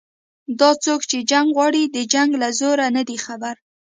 [0.59, 3.55] دا څوک چې جنګ غواړي د جنګ له زوره نه دي خبر